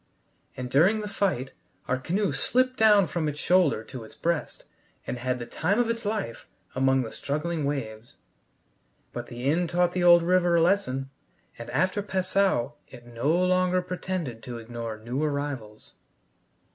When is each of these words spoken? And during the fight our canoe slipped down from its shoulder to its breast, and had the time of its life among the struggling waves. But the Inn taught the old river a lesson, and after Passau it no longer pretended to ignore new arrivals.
And 0.57 0.71
during 0.71 1.01
the 1.01 1.07
fight 1.07 1.53
our 1.87 1.99
canoe 1.99 2.33
slipped 2.33 2.75
down 2.75 3.05
from 3.05 3.27
its 3.27 3.39
shoulder 3.39 3.83
to 3.83 4.03
its 4.03 4.15
breast, 4.15 4.63
and 5.05 5.19
had 5.19 5.37
the 5.37 5.45
time 5.45 5.77
of 5.77 5.91
its 5.91 6.05
life 6.05 6.47
among 6.73 7.03
the 7.03 7.11
struggling 7.11 7.65
waves. 7.65 8.15
But 9.13 9.27
the 9.27 9.43
Inn 9.45 9.67
taught 9.67 9.91
the 9.91 10.03
old 10.03 10.23
river 10.23 10.55
a 10.55 10.61
lesson, 10.63 11.11
and 11.59 11.69
after 11.69 12.01
Passau 12.01 12.71
it 12.87 13.05
no 13.05 13.29
longer 13.29 13.83
pretended 13.83 14.41
to 14.41 14.57
ignore 14.57 14.97
new 14.97 15.21
arrivals. 15.23 15.93